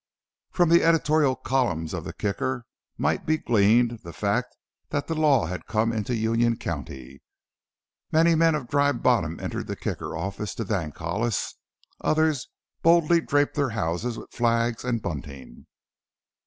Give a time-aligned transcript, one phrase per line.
[0.49, 2.65] From the editorial columns of the Kicker
[2.97, 4.57] might be gleaned the fact
[4.89, 7.21] that the Law had come into Union County.
[8.11, 11.53] Many men of Dry Bottom entered the Kicker office to thank Hollis;
[12.03, 12.47] others
[12.81, 15.67] boldly draped their houses with flags and bunting.